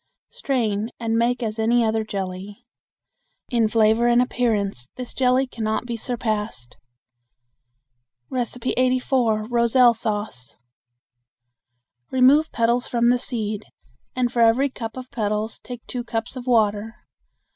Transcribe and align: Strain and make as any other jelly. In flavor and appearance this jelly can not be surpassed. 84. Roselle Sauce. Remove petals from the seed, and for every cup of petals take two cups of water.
Strain 0.31 0.89
and 0.99 1.15
make 1.15 1.43
as 1.43 1.59
any 1.59 1.85
other 1.85 2.03
jelly. 2.03 2.65
In 3.49 3.67
flavor 3.67 4.07
and 4.07 4.19
appearance 4.19 4.89
this 4.95 5.13
jelly 5.13 5.45
can 5.45 5.63
not 5.63 5.85
be 5.85 5.95
surpassed. 5.95 6.75
84. 8.35 9.45
Roselle 9.47 9.93
Sauce. 9.93 10.55
Remove 12.09 12.51
petals 12.51 12.87
from 12.87 13.09
the 13.09 13.19
seed, 13.19 13.65
and 14.15 14.31
for 14.33 14.41
every 14.41 14.71
cup 14.71 14.97
of 14.97 15.11
petals 15.11 15.59
take 15.59 15.85
two 15.85 16.03
cups 16.03 16.35
of 16.35 16.47
water. 16.47 16.95